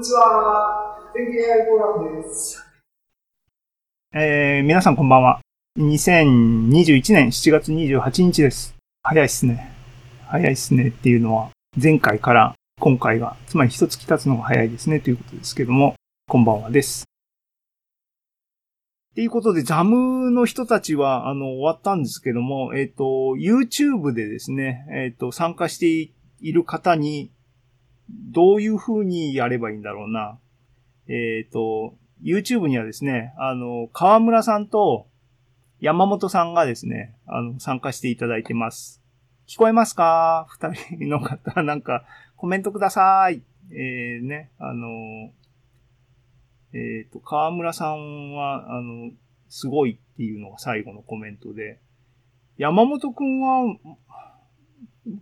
[0.00, 0.96] にちは。
[1.14, 2.64] 天気 AI フォーラムです。
[4.14, 5.40] えー、皆さんこんばんは。
[5.78, 8.74] 2021年7月28日です。
[9.02, 9.70] 早いっすね。
[10.26, 11.50] 早いっすねっていうのは、
[11.80, 15.96] 前回から今回が、つまり一月経つのが早いですねということですけども、
[16.28, 17.04] こんばんはです。
[19.12, 23.04] っていうことで、ザムの人たちは、あの、終わったんですけども、えっ、ー、と、
[23.36, 27.32] YouTube でですね、えっ、ー、と、参加している方に、
[28.32, 30.38] どういう風にやればいいんだろうな。
[31.08, 35.06] えっ、ー、と、YouTube にはですね、あの、河村さんと
[35.80, 39.00] 山本さんがですね、あの、参加していただいてます。
[39.46, 40.46] 聞こえますか？
[40.50, 42.04] 二人の方、 なんか、
[42.36, 43.42] コメントください。
[43.70, 45.32] えー、ね、あの、
[46.72, 49.10] えっ、ー、と、河村さんは、あの、
[49.48, 51.80] すごいっていうのが最後のコメントで、
[52.58, 53.76] 山本くんは、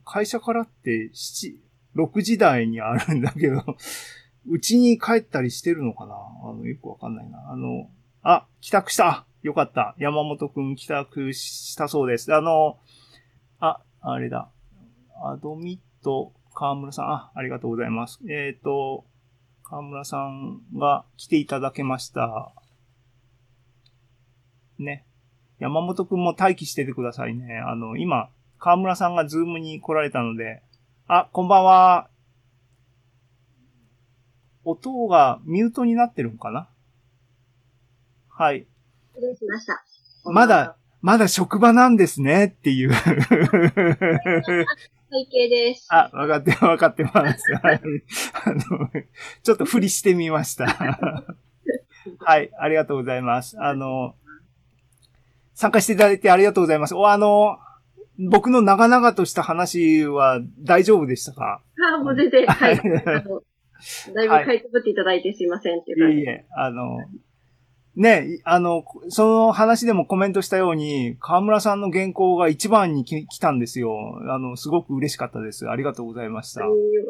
[0.05, 1.57] 会社からって7、
[1.99, 3.65] 6時台にあるんだけど、
[4.47, 6.15] うちに帰ったりしてるのかな？
[6.15, 7.51] あの、よくわかんないな。
[7.51, 7.91] あの、
[8.23, 9.95] あ、帰宅したよかった。
[9.99, 12.33] 山本くん帰宅したそうです。
[12.33, 12.79] あの、
[13.59, 14.49] あ、あれだ。
[15.23, 18.21] アドミット、河村さん、あ、ありがとうございます。
[18.29, 19.05] えっ、ー、と、
[19.65, 22.53] 河村さんが来ていただけました。
[24.79, 25.05] ね。
[25.59, 27.59] 山本くんも待機しててくださいね。
[27.59, 30.63] あの、今、河村さんがズームに来られたので、
[31.11, 32.11] あ、こんばんは。
[34.65, 36.69] 音がミュートになってるんかな？
[38.29, 38.67] はい。
[39.15, 39.83] 失礼しました。
[40.31, 42.55] まだ、まだ職場なんですね？
[42.55, 43.07] っていう 背
[45.31, 45.87] 景です。
[45.91, 47.55] あ、わかって、わかってます。
[47.63, 47.81] はい。
[48.45, 48.91] あの、
[49.43, 50.67] ちょっと振りしてみました。
[52.21, 53.59] はい、ありがとうございます。
[53.59, 54.15] あの、
[55.55, 56.95] 参加していただいてありがとうございます。
[56.95, 57.59] お、あの、
[58.19, 61.63] 僕の長々とした話は大丈夫でしたか？
[61.95, 62.77] あ、もう全然、はい。
[64.15, 66.19] だいぶ書いてぶっていただいてすいませんっていう感じ。
[66.19, 66.99] いえいえ、あの、
[67.95, 74.21] ね、あの、その話でもコメントしたように、河村さんの原稿が一番に来たんですよ。
[74.29, 75.69] あの、すごく嬉しかったです。
[75.69, 76.63] ありがとうございました。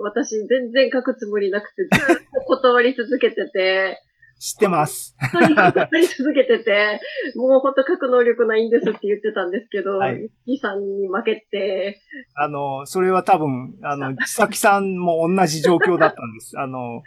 [0.03, 4.03] 私、全然書くつもりなくて、ずっと断り続けてて、
[4.39, 5.17] 知ってます。
[5.57, 7.01] やり続けてて、
[7.35, 12.01] もうほんと書く能力ないんですって言ってたんですけど、はい、キさんに負けて。
[12.35, 16.59] あの、それは多分、あの、 千崎さんも同じ状況だったんです。
[16.59, 17.03] あの、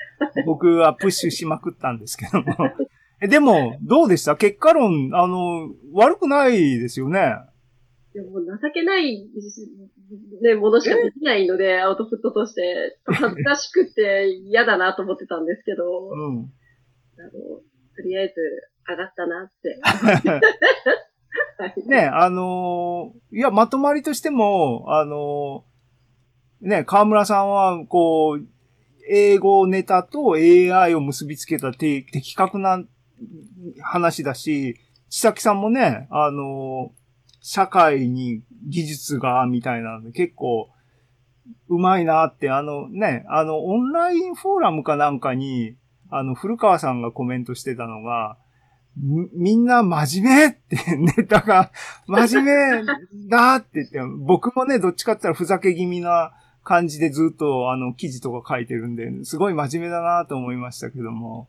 [0.45, 2.55] 僕はプッシュしまくったんですけども。
[3.21, 4.35] でも、どうでした？
[4.35, 7.35] 結果論、あの、悪くないですよね。
[8.13, 9.25] でも情けない、
[10.41, 16.09] ね、ものしかできないので、アウトプットとして、恥ずかしくて嫌だなと思ってたんですけど。
[16.09, 16.51] うん。
[17.21, 18.33] あの、とりあえず
[18.87, 19.79] 上がったなって。
[21.87, 28.47] ね、あのー、いや、まとまりとしても、あのー、ね、河村さんは、こう、
[29.07, 32.83] 英語ネタと AI を結びつけた的確な
[33.81, 34.79] 話だし、
[35.09, 37.01] 千崎さんもね、あのー、
[37.41, 40.69] 社会に技術が、みたいなので、結構、
[41.67, 45.75] うまいなって、あのね、あの、オンラインフォーラムかなんかに、
[46.11, 48.37] あの、古川さんがコメントしてたのが、
[48.97, 50.77] みんな真面目って
[51.17, 51.71] ネタが
[52.07, 52.85] 真面目
[53.29, 56.33] だって言って、僕もね、どっちかって言ったらふざけ気味な
[56.63, 61.47] 感じでずっとあの記事とか書いてるんで、すごい真面目だなと思いましたけども、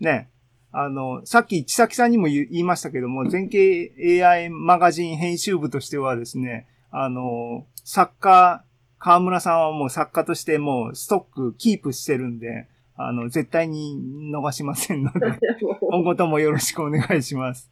[0.00, 0.30] ね、
[0.72, 8.64] あの、さっき千崎さんにも言いましたけども、全景 AI マガジン編集部としてはですね、あの、作家、
[8.98, 12.66] 河村さんはもう作家としてもうストックキープしてるんで、
[13.00, 13.96] あの、絶対に
[14.34, 15.20] 逃しませんので、
[15.88, 17.70] 今後ともよろしくお願いします。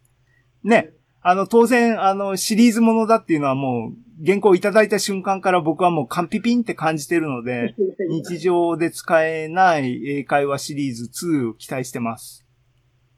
[0.62, 0.92] ね。
[1.20, 7.74] あの、当然、あの、シリーズものだっていうのはもう、原稿いただいた瞬間から僕はもうカンピピンって感じてるので、
[8.08, 12.46] 日常で使えない英会話シリーズ2を期待してます。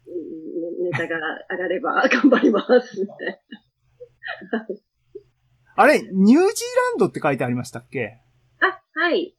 [0.06, 1.16] ネタが
[1.50, 3.06] 上がれば頑張ります。
[5.76, 6.44] あれ、ニュージーラ
[6.96, 8.18] ンドって書いてありましたっけ？
[8.60, 9.34] あ、はい。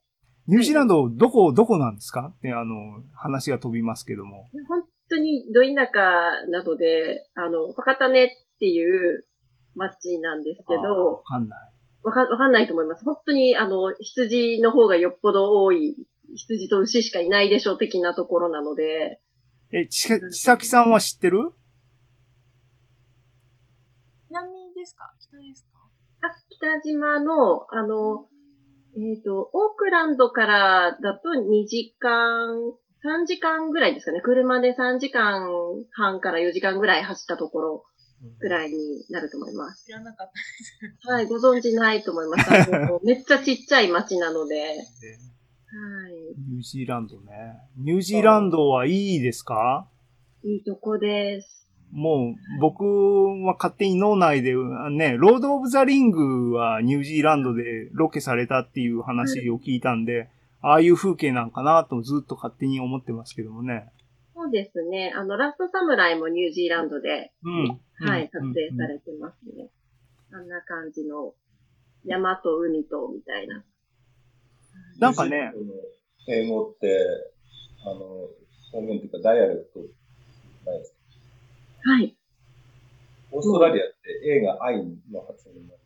[0.49, 2.33] ニュージーランド、どこ、どこなんですか？
[2.35, 4.49] って、あの、話が飛びますけども。
[4.67, 8.29] 本当にど田舎などで、あの、博多根っ
[8.59, 9.27] ていう
[9.75, 10.81] 町なんですけど。
[11.17, 11.59] わかんない。
[12.01, 13.05] わかわかんないと思います。
[13.05, 15.95] 本当に、あの、羊の方がよっぽど多い、
[16.33, 19.21] 羊と牛しかいないでしょう的なところなので。
[19.71, 21.51] え、ち、ちさきさんは知ってる？
[24.31, 25.13] 南ですか？
[25.19, 25.77] 北ですか？
[26.27, 28.25] あ、北島の、あの、
[28.99, 32.49] えっ、ー、と、オークランドからだと2時間、
[33.03, 34.19] 3時間ぐらいですかね。
[34.21, 35.47] 車で3時間
[35.91, 37.85] 半から4時間ぐらい走ったところ
[38.39, 39.85] ぐらいになると思います。
[39.85, 41.07] 知らなかったです。
[41.09, 42.71] はい、ご存知ないと思います。
[43.05, 44.75] めっちゃちっちゃい町なので。
[46.49, 47.31] ニュージーランドね。
[47.77, 49.87] ニュージーランドはいいですか？
[50.43, 51.58] いいとこです。
[51.91, 52.83] もう、僕
[53.45, 54.53] は勝手に脳内で、
[54.91, 60.29] ね、ロード・オブ・ザ・リングはニュージーランドでロケされたっていう話を聞いたんで、
[60.61, 63.91] ああいう風景なんかなとずっと勝手に思ってますけどもね。
[64.35, 65.13] そうですね。
[65.15, 67.79] あの、ラストサムライもニュージーランドで、うん。
[68.07, 69.69] はい、うん撮影されてますね。
[70.31, 71.33] あんな感じの
[72.05, 73.63] 山と海とみたいな。
[74.99, 75.51] なんかね、
[76.27, 76.97] 英語って、
[77.83, 77.99] あの、
[78.71, 79.79] 方言っていうか dialect
[80.69, 80.98] ないですか
[81.83, 82.15] はい。
[83.31, 83.95] オーストラリアって
[84.27, 84.77] A が I
[85.11, 85.79] の発音になる。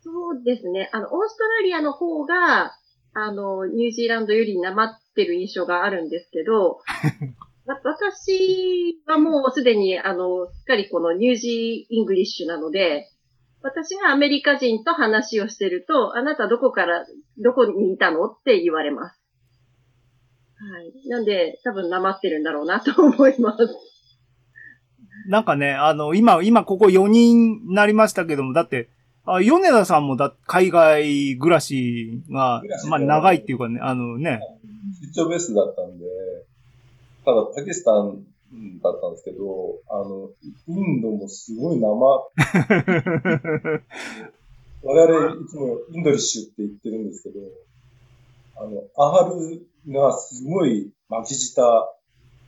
[0.00, 0.88] そうですね。
[0.92, 2.72] あの、オーストラリアの方が、
[3.14, 6.80] あの、ニュージーランドよりなまってる印象があるんですけど、
[7.66, 13.10] わ私はもうすでに、あの、すっかりこのニュージー English なので、
[13.62, 17.04] 私がアメリカ人と話をしてると、あなたどこから、
[17.38, 19.20] どこにいたのって言われます。
[20.58, 21.08] はい。
[21.08, 23.66] なんで、多分なまってるんだろうなと思います。
[25.26, 28.88] なんかね、あの、今、今ここ4人になりましたけども、だって、
[29.24, 34.40] あ米田さんもだ、海外暮らしがまあ長いっていうかね、あのね、
[35.14, 36.06] 出張ベースだったんで、
[37.24, 38.22] ただパキスタン
[38.80, 40.30] だったんですけど、あの、
[40.68, 41.90] インドもすごい生、
[44.82, 47.40] 我々いつも Indlish って言ってるんですけど、
[48.58, 51.92] あの、 R がすごい巻き舌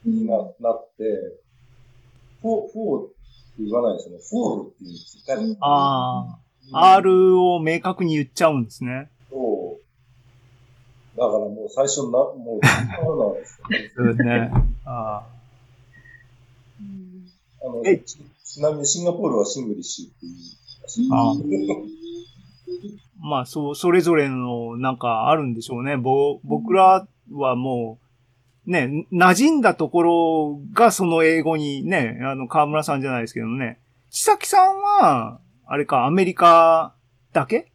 [0.05, 1.41] にななって、
[2.43, 3.15] フォー、フォーって
[3.61, 4.23] 言わないですよね。
[4.29, 5.57] four って言うんですよ。
[5.61, 6.39] あ
[6.73, 9.11] あ、R を明確に言っちゃうんですね。
[9.31, 9.79] そ
[11.17, 11.19] う。
[11.19, 12.67] だからもう最初な、もう、
[13.03, 13.93] そうなんですよね。
[13.97, 14.51] そうですね。
[14.85, 15.23] あ
[17.61, 20.33] あのえちちなみにシンガポールは Singlish っていう
[20.83, 21.09] らしい。
[21.13, 21.35] あ
[23.21, 25.97] まあ、そう、それぞれのなんかあるんでしょうね。
[25.97, 28.08] ぼ、僕らはもう、
[28.69, 33.81] ね、馴染んだところがその英語にね、あの、河村さんじゃないですけどね。
[34.11, 36.95] 千崎さんは、あれか、アメリカ
[37.33, 37.73] だけ？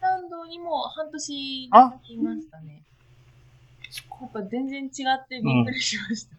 [0.00, 2.82] ランドにも半年いましたね。
[4.20, 6.30] やっぱ全然違ってびっくりしました。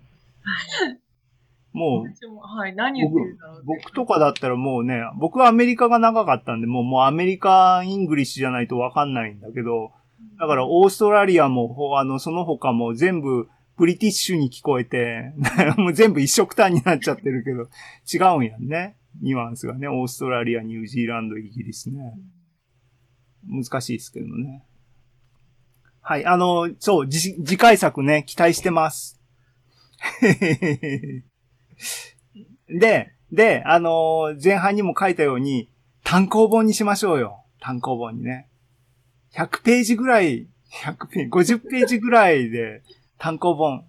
[1.74, 3.64] もう、私もはい、何言ってるんだろう。
[3.66, 9.92] 僕とかだったらもうね、僕はアメリカが長かったんで、もう、もうアメリカ English じゃないとわかんないんだけど、
[10.40, 13.48] だからオーストラリアも、あの、その他も全部
[13.78, 15.34] British に聞こえて、
[15.78, 17.70] もう全部一緒くたになっちゃってるけど、
[18.12, 18.98] 違うんやんね。
[19.22, 22.14] ニュアンスがね、オーストラリア、ニュージーランド、イギリスね。
[23.48, 24.64] 難しいですけどね。
[26.02, 29.22] はい、あの、そう、次次回作ね、期待してます。
[32.68, 35.70] で、で、あの前半にも書いたように、
[36.04, 37.46] 単行本にしましょうよ。
[37.60, 38.50] 単行本にね。
[39.36, 40.48] 100ページぐらい、
[40.84, 42.84] 100ページ、50ページぐらいで
[43.18, 43.86] 単行本。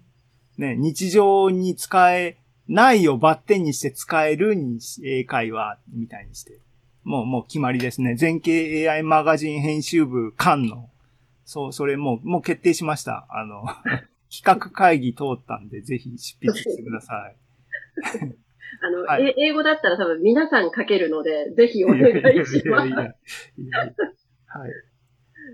[0.57, 2.37] ね、日常に使え
[2.67, 6.59] ないをバッテンにして使えるに英会話みたいにして。
[7.03, 8.15] もう、もう決まりですね。
[8.15, 10.89] 全景 AI マガジン編集部間の。
[11.43, 13.27] そう、それもう、もう決定しました。
[13.29, 13.65] あの、
[14.35, 17.35] 企画会議通ったんで、ぜひ執筆してください。
[18.81, 22.87] あの、はいえ英語だったら多分皆さん書けるので、ぜひお願いします。
[22.87, 23.79] いやいやいやいや
[24.47, 24.71] はい。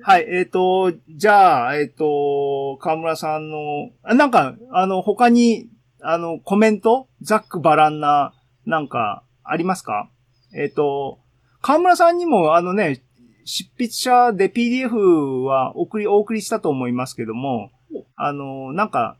[0.03, 3.57] はい、えっ、と、じゃあ、えっ、と、河村さんの、
[4.03, 5.69] あなんか、あの、他に、
[6.01, 7.07] あの、コメント？
[7.21, 8.33] ざっくばらんな、
[8.65, 10.10] なんか、ありますか？
[10.55, 11.19] えっ、と、
[11.62, 13.03] 河村さんにも、あのね、
[13.45, 17.71] 執筆者で PDF は送り、お送りしたと思いますけども、
[18.15, 19.17] あの、なんか、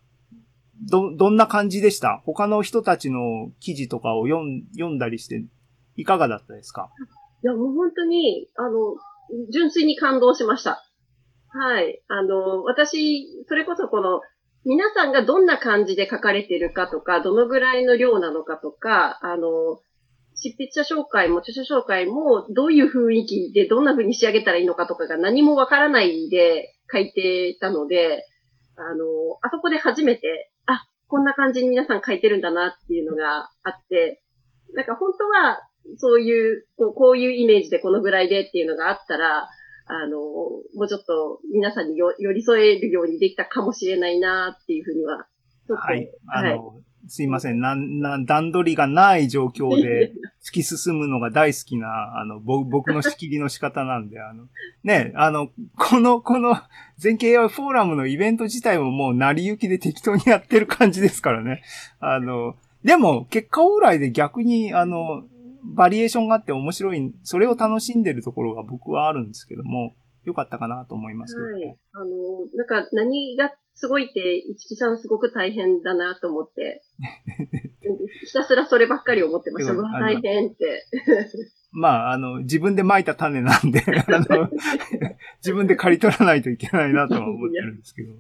[0.90, 2.22] ど、どんな感じでした？
[2.26, 5.44] 他の人たちの記事とかを読ん読んだりして、
[5.96, 6.90] いかがだったですか？
[7.44, 8.96] いや、もう本当に、あの、
[9.52, 10.84] 純粋に感動しました。
[11.54, 12.02] はい。
[12.08, 14.22] あの、私、それこそこの、
[14.64, 19.80] 皆さんがどんな感じで書かれてるかとか、どのぐらいの量なのかとか、あの、
[20.36, 28.26] 執筆者紹介も著書紹介も、どういう雰囲気でどんな風に仕上げたらいいのかとかが何もわからないで書いてたので、
[28.78, 29.06] あの、
[29.42, 34.22] あそこで初めて、あ、こんな感じに皆さん書いてるんだなっていうのがあって、
[34.74, 35.60] なんか本当は、
[35.98, 39.50] そういう、こうこういうイメージでこのぐらいでっていうのがあったら、
[39.88, 45.28] あの、もうちょっと皆さんによ寄り添えるようにできたかもしれないなっていうふうには、
[45.70, 46.10] はい。
[46.28, 47.60] あはいの、すいません。
[47.60, 54.48] なん、なん、段取りがない状況で 突き進むのが大好きな、あの、ぼ僕の仕切りの仕方なんで、あの、
[54.84, 56.56] ね、あの、この、この、
[56.98, 61.64] 全景 AI フォーラムのイベント自体ももう成り行きで適当にやってる感じですからね。
[62.00, 65.24] あの、でも、結果オーライで逆に、あの、
[65.76, 71.78] バリエーションがあって面白い、それを楽しんでるところが僕はあるんですけども、良かったかなと思いますけど、はい。
[71.94, 72.06] あの、
[72.56, 76.84] なんか何がすごいって、一木さんすごく大変だなと思って、
[78.26, 79.74] ひたすらそればっかり思ってました。
[79.74, 80.86] 大変って。
[81.72, 83.82] まあ、あの、自分で蒔いた種なんで、
[84.14, 84.50] あの、
[85.38, 88.14] 自分で刈り取らないといけないなとは思ってるんですけど。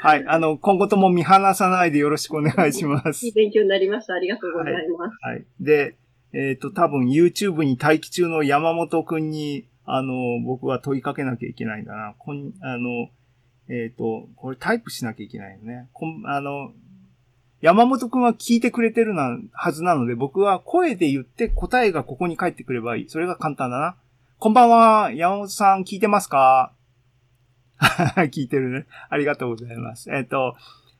[0.00, 0.24] はい。
[0.26, 3.32] あの、今後とも見放さないでよろしくお願いしますいい。
[3.32, 4.14] 勉強になりました。
[4.14, 5.16] ありがとうございます。
[5.20, 5.44] はい。
[5.60, 5.96] で、
[6.34, 12.14] えっ、と、多分 YouTube に待機中の山本くんに、あの、僕は問いかけなきゃいけないんだな。
[12.18, 13.08] こん、あの、
[13.68, 15.88] えっ、と、これタイプしなきゃいけないよね。
[15.92, 16.72] こん、あの、
[17.60, 23.08] 山本くんは聞いてくれてるな、はずなので、僕は声で言って答えがここに返ってくればいい。
[23.08, 23.96] それが簡単だな。
[24.38, 26.72] こんばんは、山本さん聞いてますか？
[27.78, 28.86] 聞いてるね。
[29.10, 30.10] ありがとうございます。
[30.10, 30.56] えっ、と、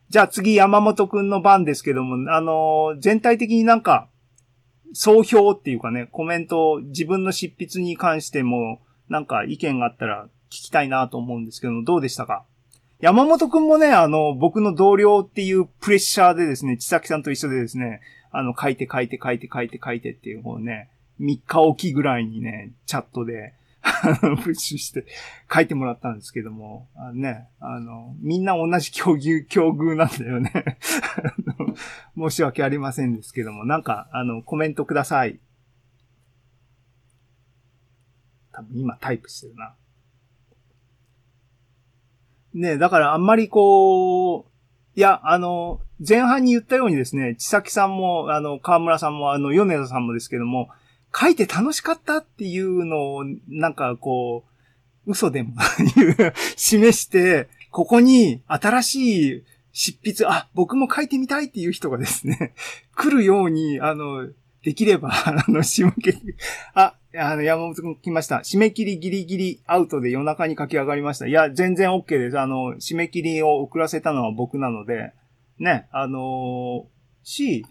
[0.08, 4.08] じゃあ次山本くんの番ですけども、あの、全体的になんか、
[4.92, 12.44] 総評っていうかね、コメント、自分の執筆に関しても、なんか意見があったら聞きたいなと思うんですけど、どうでしたか？
[13.00, 20.88] 山本くんもね、あの、僕の同僚っていうプレッシャーでですね、千崎さんと一緒でですね、あの、書いて書いて書いて書いて書いてっていう、方ね、
[21.20, 25.06] 3日おきぐらいにね、チャットで、プッシュして
[25.52, 30.78] 書いてもらったんですけども、あのね、あの、みんな同じ境遇、境遇なんだよね。
[32.16, 35.40] 申し訳ありませんですけども、なんか、あの、コメントください。
[38.52, 39.74] 多分今タイプしてるな。
[42.54, 44.52] ねだからあんまりこう、
[44.94, 50.68] いや、あの、前半に言ったようにですね、千崎さんも、あの、河村さんも、あの、米田さんもですけども、
[51.14, 54.44] 書いて楽しかったっていうのを、なんかこ
[55.06, 55.54] う、嘘でも
[56.56, 62.54] 示して、ここに新しい執筆、あ、僕も書いてみたいっていう人がですね、
[62.94, 64.28] 来るように、あの、
[64.62, 66.34] できれば、 あの、締め切り、
[66.74, 68.36] あ、あの、山本くん来ました。
[68.36, 71.26] 締め切りギリギリアウトで夜中に駆け上がりました。
[71.26, 72.38] いや、全然 OK です。
[72.38, 75.12] あの、締め切りを遅らせたのは僕なので、
[75.58, 76.86] ね、あの
[77.22, 77.66] し、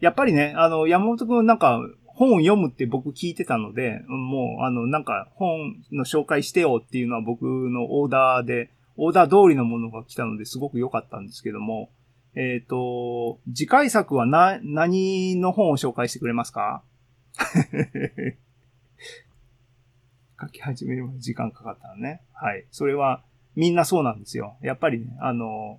[0.00, 1.80] やっぱりね、あの、山本くんなんか、
[2.18, 11.90] 本を読むって僕聞いてたので、もう、あの、なんか、本の紹介してよっていうのは僕のオーダーで、オーダー通りのものが来たのですごく良かったんですけども、
[12.34, 16.82] えっ、と、次回作はな、何の本を紹介してくれますか？
[20.40, 22.22] 書き始めるまで時間かかったのね。
[22.32, 22.66] はい。
[22.72, 23.22] それは、
[23.54, 24.56] みんなそうなんですよ。
[24.60, 25.78] やっぱりね、あの、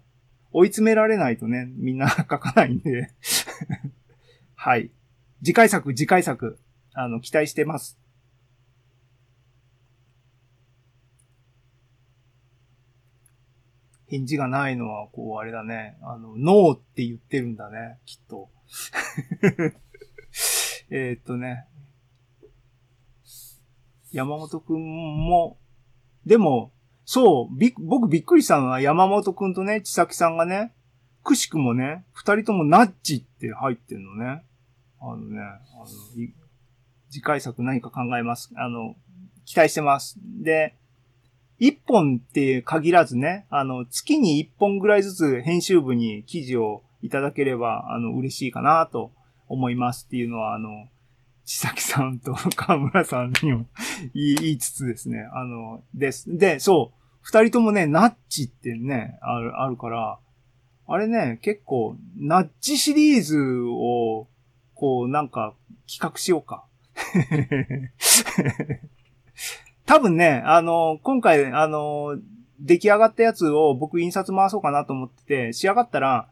[0.54, 3.10] 追い詰められないとね、みんな 書かないんで。
[4.56, 4.90] はい。
[5.44, 6.60] 次回作、次回作、
[6.94, 8.00] あの、期待してます。
[14.08, 15.98] 返事がないのは、こう、あれだね。
[16.02, 18.50] あの、ノーって言ってるんだね、きっと。
[20.90, 21.68] えっとね。
[24.12, 25.60] 山本くんも、
[26.26, 26.74] でも、
[27.06, 30.74] そう、び、僕びっくりしたのは山本くんとね、千崎さんがね、
[31.24, 34.44] くしくもね、二人ともナッジって入ってるのね。
[35.02, 35.86] あのね、あの、
[37.10, 38.52] 次回作何か考えます。
[38.56, 38.96] あの、
[39.46, 40.18] 期待してます。
[40.42, 40.76] で、
[41.58, 49.12] 一本って限らずね、あの、月に一本ぐらいずつ編集部に記事をいただければ、あの、嬉しいかなと
[49.48, 50.88] 思いますっていうのは、あの、
[51.46, 53.66] 千崎さんと河村さんにも
[54.14, 56.38] 言いつつですね、あの、です。
[56.38, 60.20] で、そう、二人ともね、ナッチってね、ある、あるから、
[60.88, 64.28] あれね、結構、ナッチシリーズを、
[64.80, 65.54] こう、なんか、
[65.88, 66.64] 企画しようか。
[69.86, 72.18] 多分ね、あの、今回、あの、
[72.62, 76.30] 出来上がったやつを僕印刷回そうかなと思ってて、仕上がったら、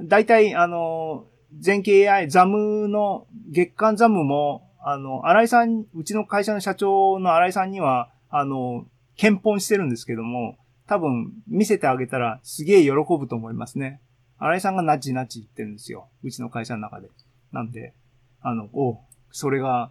[0.00, 8.86] だいたい、あの、全景 AI、ザムの、月間ザムも、あの、新井さん、うちの会社の社長の新井さんには、あの、
[9.16, 10.56] 検本してるんですけども、
[10.88, 14.00] 多分見せてあげたらすげえ喜ぶと思いますね。
[14.38, 16.08] 新井さんがナッチナッチ言ってるんですよ。
[16.22, 17.08] うちの会社の中で。
[17.54, 17.94] なんで、
[18.42, 19.90] あの、おそれが、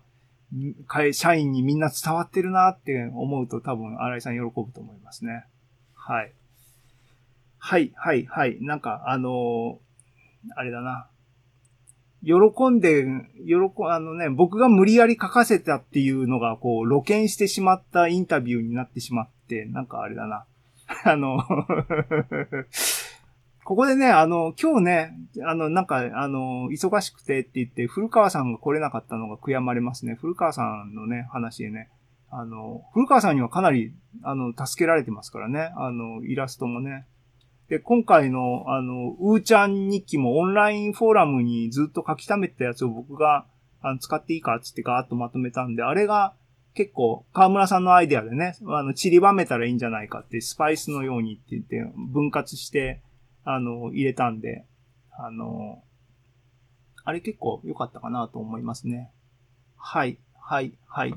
[1.13, 5.45] 社員にみんな伝わってるなって思うと多分新井さん喜ぶと思いますね。
[5.95, 6.31] はい。
[7.57, 8.57] はい、はい、はい。
[8.61, 9.93] なんか、あのー
[10.55, 11.07] あれだな。
[12.25, 13.05] 喜んで、
[13.45, 13.55] 喜、
[13.89, 20.45] あのね、僕が無理やり書かせたっていうのが、こう、露見してしまったインタビューになってしまって、なんかあれだな。
[21.05, 21.39] あの、
[23.65, 30.15] ここでね、あの、今日ね、あの、なんか、あの、忙しくてって言って、古川さんが来れなかったのが悔やまれますね。
[30.19, 31.89] 古川さんのね、話でね。
[32.29, 33.93] あの、古川さんにはかなり、
[34.23, 35.71] あの、助けられてますからね。
[35.77, 37.05] あの、イラストもね。
[37.69, 43.45] で、今回の、あの、うーちゃん日記もオンラインフォーラムにずっと書き溜めたやつを僕が、
[43.81, 46.33] あの、使っていいかっつってガーッとまとめたんで、あれが、
[46.73, 53.01] 結構、河村さんのアイデアでね、あの、散りばめたらいいんじゃないかって、スパイスのようにって言って、分割して、
[53.43, 54.65] あの、入れたんで、
[55.11, 55.83] あの、
[57.05, 59.11] あれ結構良かったかなと思いますね。
[59.77, 61.15] はい、はい、はい。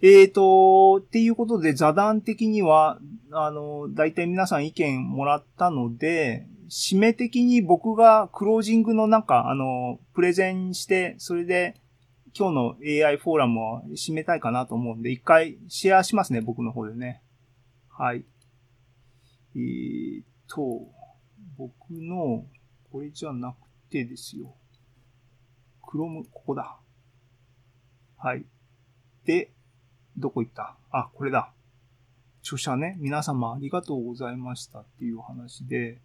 [0.00, 2.98] えーと、っていうことで、座談的には、
[3.32, 11.74] あの、大体皆さん意見もらったので、締め的に僕がクロージングのなんか、あの、プレゼンして、それで
[12.38, 17.22] 今日の AI フォーラムを締めたいかなと思うんで、一回シェアしますね、僕の方でね。
[17.88, 18.24] はい。
[19.56, 20.86] えーと、
[21.58, 22.46] 僕の、
[22.92, 23.56] これじゃなく
[23.90, 24.54] てですよ。
[25.84, 26.76] クロム、ここだ。
[28.16, 28.44] はい。
[29.24, 29.50] で、
[30.16, 30.76] どこ行った？
[30.90, 31.52] あ、これだ。
[32.42, 36.00] 著者ね、皆様ありがとうございましたっていう話で、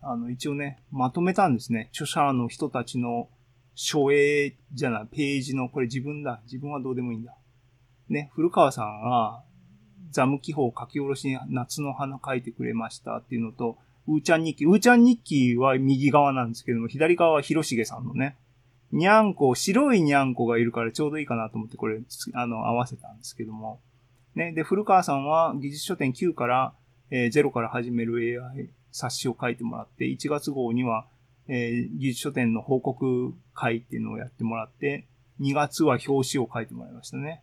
[0.00, 1.88] あの、一応ね、まとめたんですね。
[1.92, 3.28] 著者の人たちの
[3.74, 6.40] 書影じゃない、ページの、これ自分だ。
[6.44, 7.34] 自分はどうでもいいんだ。
[8.08, 9.42] ね、古川さんが、
[10.10, 13.78] ザム記法書き下ろしに夏の花書いてくれましたっていうのと、
[14.10, 14.64] うーちゃん日記。
[14.64, 18.36] うーちゃん日記は右側なんですけども、左側は広重さんのね、
[18.90, 22.00] にゃんこ、白いにゃんこがいるからちょうどいいかなと思ってこれ、
[22.34, 23.80] あの、合わせたんですけども。
[24.34, 24.52] ね。
[24.52, 26.74] で、古川さんは技術書店9から、
[27.10, 31.06] えー0から始める AI 冊子を書いてもらって、1月号には、
[31.46, 35.06] えー技術書店の報告会っていうのをやってもらって、
[35.40, 37.42] 2月は表紙を書いてもらいましたね。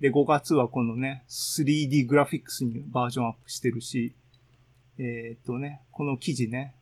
[0.00, 4.14] で、5月はこのね、3D グラフィックスにバージョンアップしてるし、
[4.98, 6.74] えーっとね、この記事ね、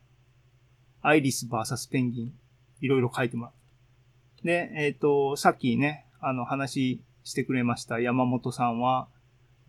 [1.03, 2.33] アイリス VS ペンギン、
[2.81, 3.53] いろいろ書いてもらっ
[4.39, 4.45] た。
[4.45, 9.09] で、えっ、と、さっきね、あの話してくれました山本さんは、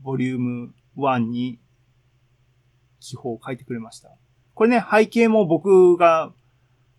[0.01, 1.59] ボリューム1に
[2.99, 4.09] 記法を書いてくれました。
[4.53, 6.31] これね、背景も僕が、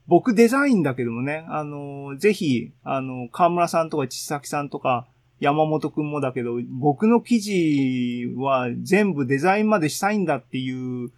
[0.07, 5.07] 僕デザインだけどもね、あの、ぜひ、あの、河村さんとか千崎さんとか、
[5.41, 11.11] 山本くんもだけど、僕の記事は全部デザインまでしたいんだっていう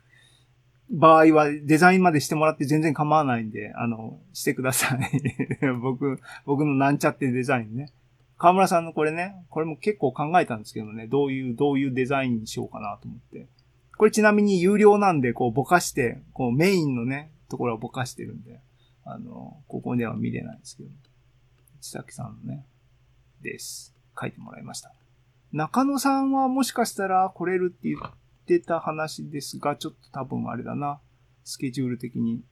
[0.91, 5.01] 場合はデザインまでしてもらって全然構わないんで、あの、してください。
[5.81, 7.93] 僕、僕のなんちゃってデザインね。
[8.39, 13.47] 河村さんのこれね、これも結構考えたんですけどね、どういう、どういうデザインにしようかなと思って。
[13.97, 18.61] これちなみに有料なんで、こうぼかして、こうメインのね、ところはぼかしてるんで、
[19.05, 20.89] あの、ここでは見れないんですけど。
[21.81, 22.65] 千崎さんのね、
[23.43, 23.95] です。
[24.19, 24.93] 書いてもらいました。
[25.53, 28.01] 中野さんはもしかしたら来れるって言っ
[28.59, 31.01] てた話ですが、ちょっと多分あれだな。
[31.45, 32.43] スケジュール的に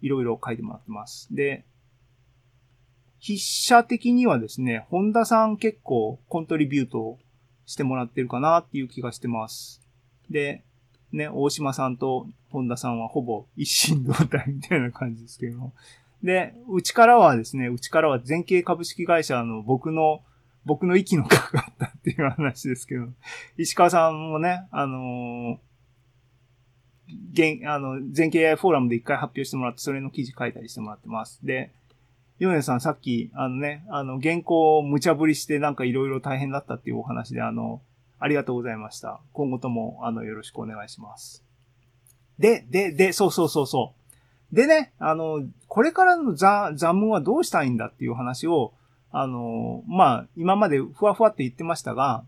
[0.00, 1.28] いろいろ書いてもらってます。
[1.34, 1.64] で、
[3.24, 7.18] 筆者的にはですね、本田さん結構コントリビュート
[7.66, 9.82] してもらってるかなっていう気がしてます。
[10.30, 10.64] で、
[11.12, 15.74] ね、大島さんと本田さんはほぼ一心同体みたいな感じですけども。
[16.22, 20.22] で、うちからはですね、うちからは全景株式会社の僕の、
[20.64, 23.06] 僕の息のかかったっていう話ですけど、
[23.56, 25.70] 石川さんもね、あのー
[27.32, 31.40] 現、あの、全景 AI フォーラムで一回発表してもらって、それの記事書いたりしてもらってます。
[31.42, 31.72] で、
[32.38, 37.82] ヨネさんさっき、あのね、あの、原稿を無茶ぶりしてなんかいろいろ大変だったっていうお話で、あの、
[38.18, 39.20] ありがとうございました。
[39.32, 41.44] 今後とも、あの、よろしくお願いします。
[42.38, 43.94] で、で、で、そうそうそうそ
[44.52, 44.56] う。
[44.56, 48.72] でね、あの、これからのザ、ザムはどうしたいんだっていう話を、
[49.12, 52.24] あの、まあ、今までふわふわって言ってましたが、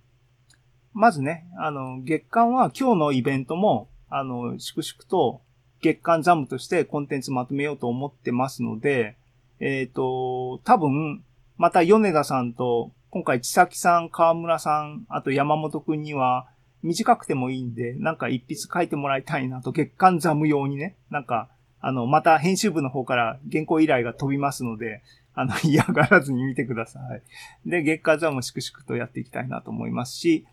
[0.94, 5.40] まずね、あの、月間は今日のイベントも、あの、粛々と
[5.80, 9.16] 月間ザムとしてコンテンツまとめようと思ってますので、
[9.58, 11.22] えっ、と、多分、
[11.56, 16.48] また米田さんと、今回千崎さん、河村さん、あと山本くんには、
[16.82, 21.48] 短くてもいいんで、なんか一筆書いてもらいたいなと、月間ザム用にね、なんか、
[21.80, 25.02] あの、また編集部の方から原稿依頼が飛びますので、
[25.34, 27.22] あの、 嫌がらずに見てください。
[27.68, 30.46] で、月間ザム粛々とやっていきたいなと思いますし、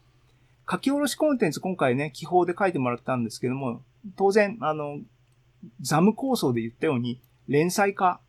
[0.69, 3.81] 書き下ろしコンテンツ今回ね、記法で書いてもらったんですけども、
[4.15, 4.99] 当然、あの、
[5.81, 8.21] ザム構想で言ったように、連載化、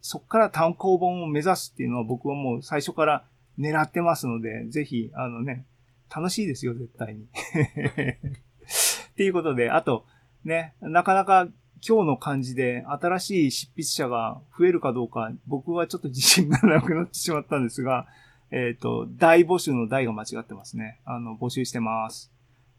[0.00, 3.24] そっから単行本を目指すっていうのは僕はもう最初から
[3.58, 5.66] 狙ってますので、ぜひ、あのね、
[6.14, 7.24] 楽しいですよ、絶対に。
[7.24, 10.06] っていうことで、あと、
[10.44, 11.48] ね、なかなか
[11.86, 18.06] 今日の感じで新しい執筆者が増えるかどうか、僕はちょっと自信がなくなってしまったんですが、
[18.50, 21.00] えっ、と、大募集の大が間違ってますね。
[21.04, 22.32] あの、募集してます。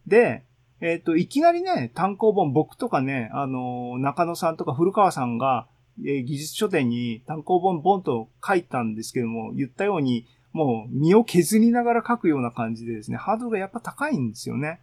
[0.08, 0.44] で、
[0.82, 5.68] えっ、と、いきなりね、単行本、僕とかね、あの、中野さんとか古川さんが、
[6.04, 14.80] え技術書店に単行本ボンと書いたんですけども、言ったように、もう身を削りながら書くような感じでですね、ハードルがやっぱ高いんですよね。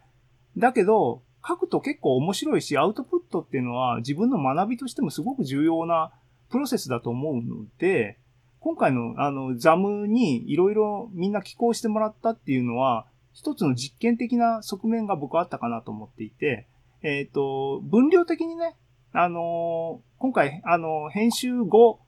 [0.57, 6.11] だけど、書くと結構面白いし、アウトプットっていうのは自分の学びとしてもすごく重要な
[6.49, 8.19] プロセスだと思うので、
[8.59, 16.67] 今回のあの、ザムにいろいろみんな寄稿してもらったっていうのは、一つの実験的な側面が僕はあったかなと思っていて、
[17.01, 18.75] えっ、と、分量的にね、
[19.11, 21.99] あのー今回、あの、編集後、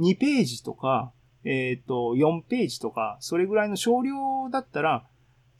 [0.00, 1.12] 2ページとか、
[1.44, 5.06] えっ、と、4ページとか、それぐらいの少量だったら、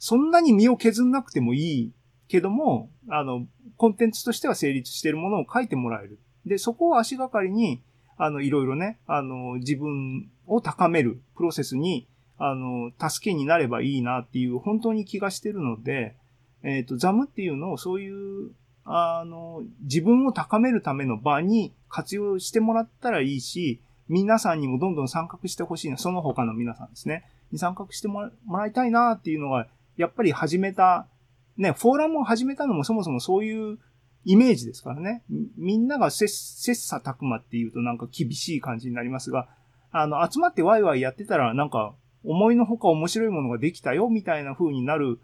[0.01, 1.93] そんなに身を削んなくてもいい
[2.31, 6.21] けども、あの、コンテンツとしては成立しているものを書いてもらえる。
[6.47, 7.83] で、そこを足がかりに、
[8.17, 12.07] あの、いろいろね、あの、自分を高めるプロセスに、
[12.39, 16.15] あの、助けになればいいなっていう、本当に気がしてるので、
[16.63, 18.53] えっ、と、ザムっていうのをそういう、
[18.85, 27.25] あの、自分を高めるための場に活用してもらったらいいし、皆さんにもどんどん参画してほしいな、その他の皆さんですね。
[27.51, 29.67] に参画してもらもらいたいなっていうのが、
[29.97, 31.07] やっぱり始めた、
[31.57, 33.79] ね、フォーラムを始めたのもそもそもそういう
[34.25, 35.23] イメージですからね。
[35.57, 39.49] みんなが切切磋琢磨っていうとなんか厳しい感じになりますが、
[39.93, 45.19] あの、集まってワイワイやってたらなんか思いのほか面白いものができたよみたいな風になる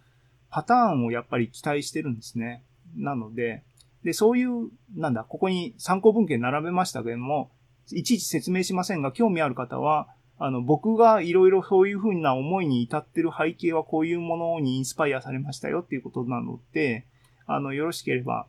[0.50, 2.64] パターンをやっぱり期待してるんですね。
[2.96, 3.62] なので、
[4.04, 7.50] で、そういう、なんだ、ここに参考文献並べましたけども、
[7.90, 10.08] いちいち説明しませんが、興味ある方は、
[10.38, 17.06] あの、僕がいろいろそういうふうな思いに至ってる背景はこういうものにインスパイアされましたよっていうことなので、
[17.46, 18.46] あの、よろしければ、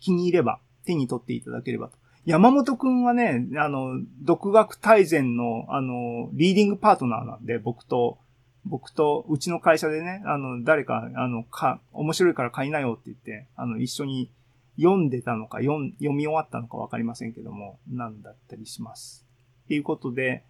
[0.00, 1.96] 気に入れば手に取っていただければと。
[2.26, 8.18] 山本くんはね、あの、独学大全の、あの、リーディングパートナーなんで、僕と、
[8.64, 14.30] 僕と、うちの会社でね、あの、誰か、あの、か、面白いから買いなよって言って、あの、一緒に
[14.78, 19.26] 読んでたのか、読読み終わったのかわかりませんけども、なんだったりします。
[19.64, 20.44] っていうことで、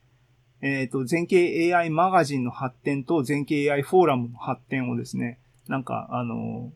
[0.67, 6.73] えっ、と、全景 AI マガジンの発展と全景 AI フォーラムの発展をですね、なんか、あの、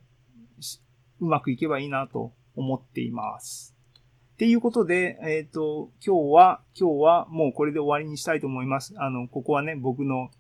[0.61, 0.83] し
[1.21, 3.75] うまくいけばいいなと思っています。
[4.35, 8.93] っていうことで、えっ、と、今日は、今日はもうこれで終わりにしたいと思います。
[8.99, 10.31] あの、ここはね、僕の、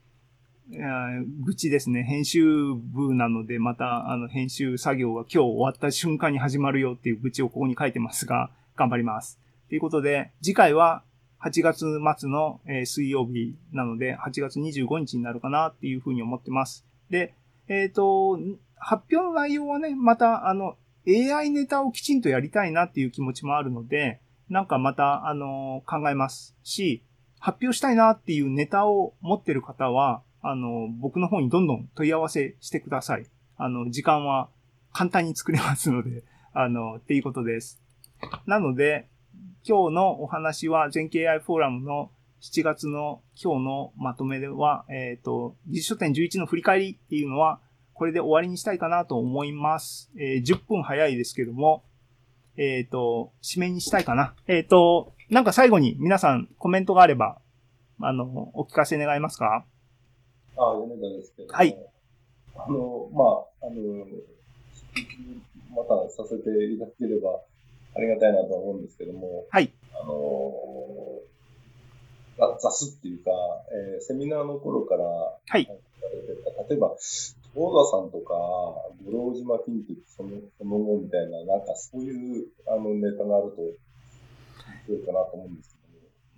[0.70, 2.02] えー愚痴ですね。
[2.02, 9.40] 編集部なので、また、あの、編集作業が今日終わった瞬間に始まるよっていう愚痴をここに書いてますが、頑張ります。
[9.70, 11.02] ということで、次回は
[11.40, 11.87] 8月
[12.18, 16.85] 末の、え水曜日なので、8月25日になるかなっていうふうに思ってます。
[17.11, 17.35] で、
[17.68, 18.38] えっ、と、
[18.77, 27.03] 発表の内容はね、また、あの、AI ネタをきちんとやりたいなっていう気持ちもあるので、なんかまた、あの、考えますし、
[27.38, 33.27] 発表したいなっていうネタを持ってる方は、あの、僕の方にどんどん問い合わせしてください。
[33.57, 34.48] あの、時間は
[34.92, 37.81] 簡単に作れますので、あの、っていうことです。
[38.46, 39.07] なので、
[39.66, 47.61] 今日のお話は、全景 AI フォーラムの7月の今日のまとめでは、えっ、と、実書店11の振り返りっていうのは、
[47.94, 50.11] これで終わりにしたいかなと思います。
[50.16, 51.83] えー10分早いですけども、
[52.57, 54.35] えっ、と、締めにしたいかな。
[54.46, 57.38] えっ、と、なんか最後に皆さんコメントがあれば、
[58.01, 59.64] あの、お聞かせ願えますか？
[60.57, 61.55] あ、米田ですけども。
[61.55, 61.77] はい。
[62.57, 63.24] あの、ま
[63.62, 64.07] あ、あの、
[65.77, 67.40] またさせていただければ
[67.98, 69.72] ありがたいなとは思うんですけども、はい。
[69.92, 70.54] あの、
[72.38, 73.30] ざ雑っていうか、
[73.72, 75.68] えーセミナーの頃から、はい
[76.68, 76.94] 例えば、
[77.54, 78.34] 東田さんとか、
[79.04, 83.74] 五郎島金時そのその後みたいな、なんかそういうあのネタがあると、面
[84.87, 85.76] 白いかなと思うんです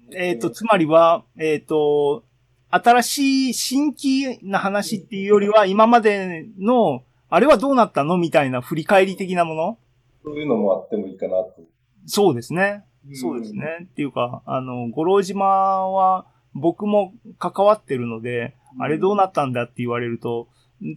[0.08, 0.24] けども。
[0.24, 2.24] えっ、と、つまりは、えっ、と、
[2.70, 9.78] 新しい新規な話っていうよりは、今までの、あれはどうなったのみたいな振り返り的なもの
[10.24, 11.62] そういうのもあってもいいかなと。
[12.06, 12.84] そうですね。
[13.14, 13.62] そうですね。
[13.84, 20.48] っていうか、あの、五郎島は僕も関わってるので、あれどうなったんだって言われると、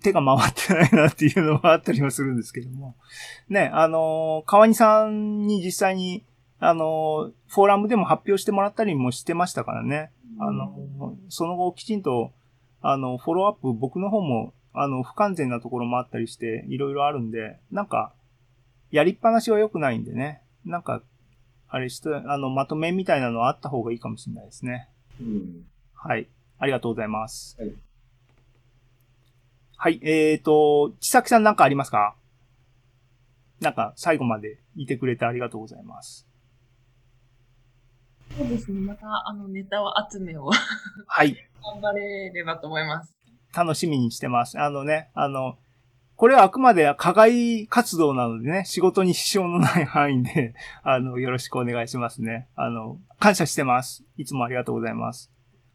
[0.01, 2.95] 手が回ってないなっていうのはあったりはするんですけども。
[3.49, 6.23] ね、あの、川西さんに実際に、
[6.59, 10.11] あの、フォーラムでも発表してもらったりもしてましたからね。
[10.39, 10.73] あの、
[11.29, 12.31] その後きちんと、
[12.81, 18.13] あの、フォローアップ僕の方も、あの、不完全なところもあったりして、いろいろあるんで、なんか、
[18.93, 20.43] やりっぱなしは良くないんでね。
[20.65, 21.01] なんか、
[21.67, 24.87] あれして、あの、まとめみたいなのはあった方がいいかもしれないですね。
[25.19, 25.65] うん。
[25.95, 26.27] はい。
[26.59, 27.57] ありがとうございます。
[27.59, 27.73] はい。
[29.77, 29.99] はい。
[30.03, 32.15] えーと、千崎さんなんかありますか？
[33.61, 36.27] なんか、最後までいてくれてありがとうございます。
[38.37, 38.79] そうですね。
[38.79, 40.51] また、あの、ネタを集めを
[41.07, 41.35] はい。
[41.63, 43.11] 頑張れればと思います。
[43.55, 44.59] 楽しみにしてます。
[44.59, 45.57] あのね、あの、
[46.15, 52.47] これはあくまで課外活動なのでね、仕事に支障のない範囲で、 あの、よろしくお願いしますね。
[52.55, 54.05] あの、感謝してます。
[54.17, 55.31] いつもありがとうございます。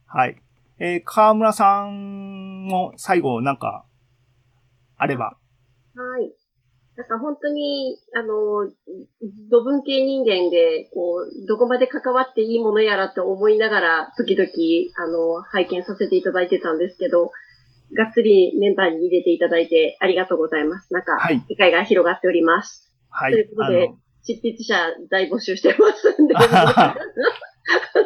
[0.07, 0.41] はい。
[0.79, 3.85] えー、河村さんも最後なんか、
[4.97, 5.37] あれば。
[5.95, 6.33] はい。
[6.97, 8.69] なんか本当に、あの、
[9.51, 14.49] 土文系人間で、こう、どこまで関わっていいものやらと思いながら、時々、
[14.97, 17.31] あの、拝見させていただいてたんですけど、
[17.95, 20.93] がっつりメンバーに入れていただいてありがとうございます。
[20.93, 22.93] なんか、はい世界が広がっております。
[23.11, 23.33] はい。
[23.33, 23.91] ということで
[24.23, 24.75] 執筆者
[25.11, 26.35] 大募集してますんで。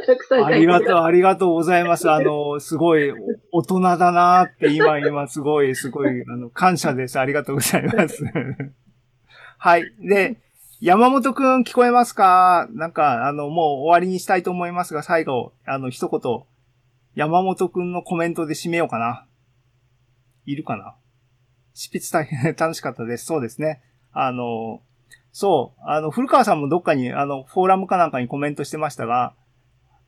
[0.07, 1.03] たくさんありがとう、う。
[1.03, 2.11] ありがとうございます。
[2.11, 3.13] あの、すごい、
[3.53, 7.19] お大人だなって、今、今、すごい、すごい、あの、感謝です。
[7.19, 8.25] ありがとうございます。
[9.59, 9.85] はい。
[10.01, 10.41] で、
[10.81, 12.69] 山本くん聞こえますか？
[12.73, 16.43] なんか、あの、もう終わりにしたいと思いますが、最後、あの、一言、
[17.15, 19.27] 山本くんのコメントで締めようかな。
[20.47, 20.95] いるかな？
[21.75, 23.25] 執筆大変楽しかったです。
[23.25, 23.81] そうですね。
[24.13, 24.81] あの、
[25.33, 29.35] そう、あの、古川さんもどっかに、あの、フォーラムかなんかにコメントしてましたが、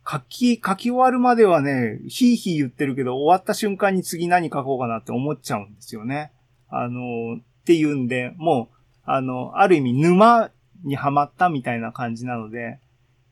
[0.06, 6.30] 書き、書き終わるまではね、ひいひい言ってるけど、終わった瞬間に次何書こうかなって思っちゃうんですよね。
[6.68, 10.50] あの、っていうんで、もう、あの、ある意味沼
[10.84, 12.78] にはまったみたいな感じなので、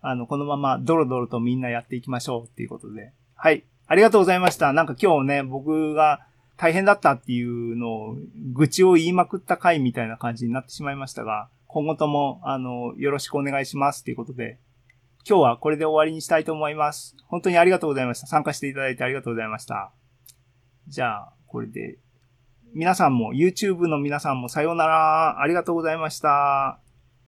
[0.01, 3.13] あの、このままドロドロとみんなやっていきましょうっていうことで。
[3.35, 3.65] はい。
[3.87, 4.73] ありがとうございました。
[4.73, 8.17] なんか今日ね、僕が大変だったっていうのを、
[8.53, 14.59] 愚痴を言いまくった回みたいな感じになってしまいましたが、今後とも、あの、よろしくお願いしますっていうことで、
[15.27, 17.17] 今日はこれで終わりにしたいと思います。
[17.29, 18.27] 本当にありがとうございました。
[18.27, 19.93] 参加していただいてありがとうございました。
[20.89, 21.99] じゃあ、これで、
[22.75, 25.41] 皆さんも、YouTube の皆さんもさようなら。
[25.41, 26.82] ありがとうございました。